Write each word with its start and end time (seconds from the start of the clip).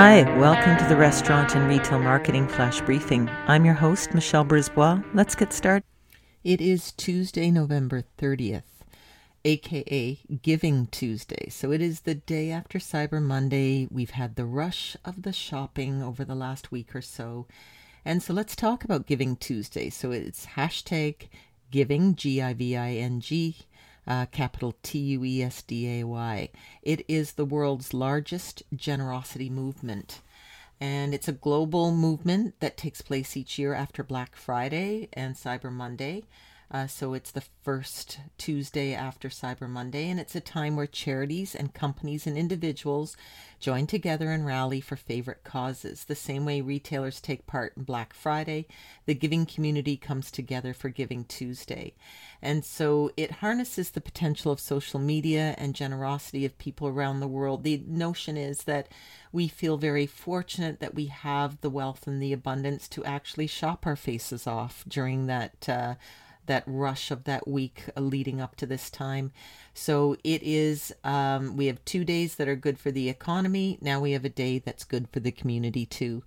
Hi, 0.00 0.22
welcome 0.38 0.76
to 0.76 0.84
the 0.84 0.94
Restaurant 0.94 1.56
and 1.56 1.68
Retail 1.68 1.98
Marketing 1.98 2.46
Flash 2.46 2.80
Briefing. 2.82 3.28
I'm 3.48 3.64
your 3.64 3.74
host, 3.74 4.14
Michelle 4.14 4.44
Brisbois. 4.44 5.02
Let's 5.12 5.34
get 5.34 5.52
started. 5.52 5.82
It 6.44 6.60
is 6.60 6.92
Tuesday, 6.92 7.50
November 7.50 8.04
30th, 8.16 8.62
aka 9.44 10.20
Giving 10.40 10.86
Tuesday. 10.86 11.48
So 11.48 11.72
it 11.72 11.82
is 11.82 12.02
the 12.02 12.14
day 12.14 12.52
after 12.52 12.78
Cyber 12.78 13.20
Monday. 13.20 13.88
We've 13.90 14.12
had 14.12 14.36
the 14.36 14.44
rush 14.44 14.96
of 15.04 15.22
the 15.22 15.32
shopping 15.32 16.00
over 16.00 16.24
the 16.24 16.36
last 16.36 16.70
week 16.70 16.94
or 16.94 17.02
so. 17.02 17.48
And 18.04 18.22
so 18.22 18.32
let's 18.32 18.54
talk 18.54 18.84
about 18.84 19.08
Giving 19.08 19.34
Tuesday. 19.34 19.90
So 19.90 20.12
it's 20.12 20.46
hashtag 20.46 21.26
giving, 21.72 22.14
G 22.14 22.40
I 22.40 22.54
V 22.54 22.76
I 22.76 22.92
N 22.92 23.18
G, 23.18 23.56
uh, 24.08 24.26
capital 24.26 24.74
T 24.82 24.98
U 24.98 25.24
E 25.24 25.42
S 25.42 25.62
D 25.62 26.00
A 26.00 26.04
Y. 26.04 26.48
It 26.82 27.04
is 27.06 27.32
the 27.32 27.44
world's 27.44 27.94
largest 27.94 28.62
generosity 28.74 29.50
movement. 29.50 30.22
And 30.80 31.12
it's 31.12 31.28
a 31.28 31.32
global 31.32 31.92
movement 31.92 32.54
that 32.60 32.76
takes 32.76 33.02
place 33.02 33.36
each 33.36 33.58
year 33.58 33.74
after 33.74 34.02
Black 34.02 34.34
Friday 34.34 35.08
and 35.12 35.34
Cyber 35.34 35.72
Monday. 35.72 36.24
Uh, 36.70 36.86
so 36.86 37.14
it's 37.14 37.30
the 37.30 37.44
first 37.62 38.18
Tuesday 38.36 38.92
after 38.92 39.30
Cyber 39.30 39.68
Monday, 39.68 40.10
and 40.10 40.20
it's 40.20 40.34
a 40.34 40.40
time 40.40 40.76
where 40.76 40.86
charities 40.86 41.54
and 41.54 41.72
companies 41.72 42.26
and 42.26 42.36
individuals 42.36 43.16
join 43.58 43.86
together 43.86 44.30
and 44.30 44.44
rally 44.44 44.78
for 44.82 44.94
favorite 44.94 45.44
causes. 45.44 46.04
The 46.04 46.14
same 46.14 46.44
way 46.44 46.60
retailers 46.60 47.22
take 47.22 47.46
part 47.46 47.72
in 47.74 47.84
Black 47.84 48.12
Friday, 48.12 48.66
the 49.06 49.14
giving 49.14 49.46
community 49.46 49.96
comes 49.96 50.30
together 50.30 50.74
for 50.74 50.90
Giving 50.90 51.24
Tuesday. 51.24 51.94
And 52.42 52.62
so 52.66 53.12
it 53.16 53.30
harnesses 53.32 53.90
the 53.90 54.02
potential 54.02 54.52
of 54.52 54.60
social 54.60 55.00
media 55.00 55.54
and 55.56 55.74
generosity 55.74 56.44
of 56.44 56.58
people 56.58 56.86
around 56.86 57.20
the 57.20 57.28
world. 57.28 57.64
The 57.64 57.82
notion 57.86 58.36
is 58.36 58.64
that 58.64 58.88
we 59.32 59.48
feel 59.48 59.78
very 59.78 60.06
fortunate 60.06 60.80
that 60.80 60.94
we 60.94 61.06
have 61.06 61.62
the 61.62 61.70
wealth 61.70 62.06
and 62.06 62.22
the 62.22 62.34
abundance 62.34 62.88
to 62.88 63.04
actually 63.04 63.46
shop 63.46 63.86
our 63.86 63.96
faces 63.96 64.46
off 64.46 64.84
during 64.86 65.26
that. 65.28 65.66
Uh, 65.66 65.94
that 66.48 66.64
rush 66.66 67.10
of 67.10 67.24
that 67.24 67.48
week 67.48 67.84
leading 67.96 68.40
up 68.40 68.56
to 68.56 68.66
this 68.66 68.90
time. 68.90 69.32
So 69.72 70.16
it 70.24 70.42
is, 70.42 70.92
um, 71.04 71.56
we 71.56 71.66
have 71.66 71.82
two 71.84 72.04
days 72.04 72.34
that 72.34 72.48
are 72.48 72.56
good 72.56 72.78
for 72.78 72.90
the 72.90 73.08
economy. 73.08 73.78
Now 73.80 74.00
we 74.00 74.12
have 74.12 74.24
a 74.24 74.28
day 74.28 74.58
that's 74.58 74.84
good 74.84 75.08
for 75.12 75.20
the 75.20 75.30
community 75.30 75.86
too. 75.86 76.22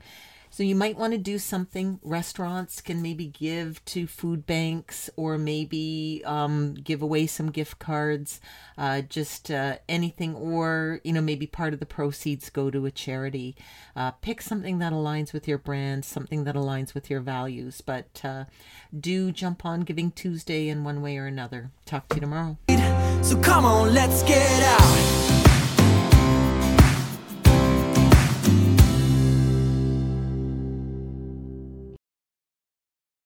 So 0.52 0.63
you 0.63 0.75
might 0.75 0.97
want 0.97 1.13
to 1.13 1.17
do 1.17 1.39
something. 1.39 1.99
Restaurants 2.03 2.81
can 2.81 3.02
maybe 3.02 3.25
give 3.27 3.83
to 3.85 4.05
food 4.05 4.45
banks 4.45 5.09
or 5.16 5.38
maybe 5.38 6.21
um, 6.25 6.73
give 6.73 7.02
away 7.02 7.25
some 7.27 7.52
gift 7.52 7.80
cards, 7.80 8.41
uh, 8.77 9.02
just 9.02 9.49
uh, 9.49 9.77
anything, 9.88 10.35
or 10.35 10.99
you 11.05 11.13
know 11.13 11.21
maybe 11.21 11.47
part 11.47 11.73
of 11.73 11.80
the 11.80 11.85
proceeds 11.85 12.49
go 12.49 12.69
to 12.69 12.85
a 12.85 12.91
charity. 12.91 13.55
Uh, 13.95 14.11
pick 14.11 14.41
something 14.41 14.80
that 14.80 14.91
aligns 14.91 15.31
with 15.31 15.47
your 15.47 15.58
brand, 15.58 16.03
something 16.03 16.43
that 16.43 16.55
aligns 16.55 16.93
with 16.93 17.09
your 17.09 17.21
values. 17.21 17.80
But 17.80 18.19
uh, 18.23 18.43
do 18.97 19.31
jump 19.31 19.65
on 19.65 19.81
Giving 19.81 20.11
Tuesday 20.11 20.67
in 20.67 20.83
one 20.83 21.02
way 21.02 21.17
or 21.17 21.27
another. 21.27 21.71
Talk 21.86 22.09
to 22.09 22.15
you 22.15 22.21
tomorrow. 22.21 22.58
So 23.21 23.39
come 23.39 23.63
on, 23.63 23.93
let's 23.93 24.21
get 24.23 24.63
out. 24.63 25.41